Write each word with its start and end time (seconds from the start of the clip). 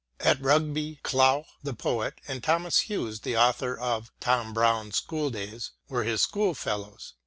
At 0.19 0.41
Rugby, 0.41 0.99
Clough, 1.03 1.45
the 1.61 1.75
poet, 1.75 2.15
and 2.27 2.43
Thomas 2.43 2.89
Hughes, 2.89 3.19
the 3.19 3.37
author 3.37 3.77
of" 3.77 4.11
Tom 4.19 4.51
Brown's 4.51 4.97
Schooldays," 4.99 5.73
were 5.89 6.05
his 6.05 6.23
schoolfellows. 6.23 7.13